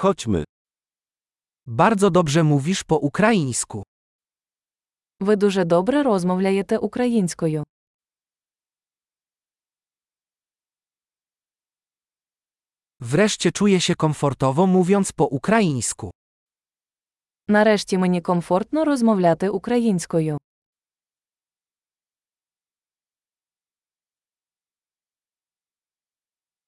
[0.00, 0.43] Chodźmy.
[1.65, 3.83] Bardzo dobrze mówisz po ukraińsku.
[5.19, 7.63] Ви дуже добре розмовляєте українською.
[12.99, 16.11] Wreszcie czuję się komfortowo mówiąc po ukraińsku.
[17.47, 20.37] Нарешті мені комфортно розмовляти українською.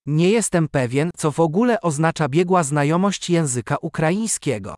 [0.06, 4.74] Nie jestem pewien, co w ogóle oznacza biegła znajomość języka ukraińskiego.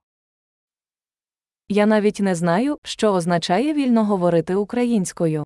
[1.68, 5.44] Я навіть не знаю, що означає вільно говорити українською.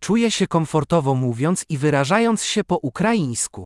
[0.00, 3.64] Czuję się komfortowo mówiąc i wyrażając się po ukraińsku.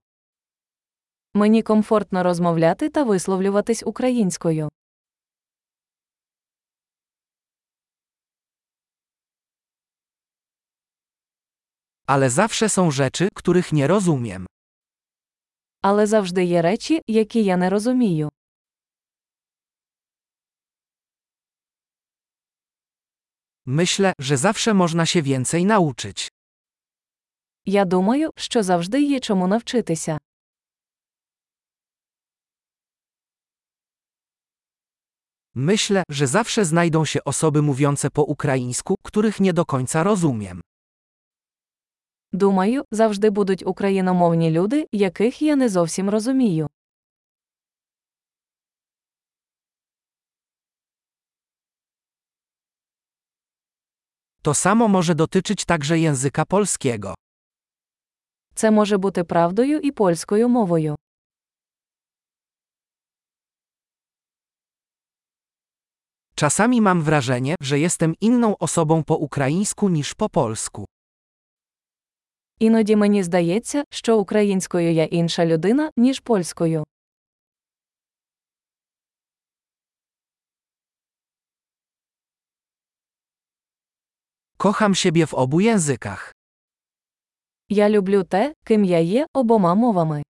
[1.35, 4.69] Мені комфортно розмовляти та висловлюватись українською.
[12.07, 14.47] Ale zawsze są rzeczy, których nie rozumiem.
[15.83, 18.29] Але завжди є речі, які я не розумію.
[23.67, 26.29] Myślę, że zawsze można się więcej nauczyć.
[27.67, 30.19] Я думаю, що завжди є чому навчитися.
[35.55, 40.61] Myślę, że zawsze znajdą się osoby mówiące po ukraińsku, których nie do końca rozumiem.
[42.35, 46.69] Думаю, завжди будуть україномовні люди, яких я не зовсім розумію.
[54.43, 57.15] To samo może dotyczyć także języka polskiego.
[58.55, 60.97] Це може бути правдою і польською мовою.
[66.35, 70.85] Czasami mam wrażenie, że jestem inną osobą po ukraińsku niż po polsku.
[72.60, 76.86] Іноді мені здається, що українською я інша людина, ніж польською.
[84.58, 86.34] Kocham siebie w obu językach.
[87.70, 90.24] Я люблю те, ким я є обома мовами.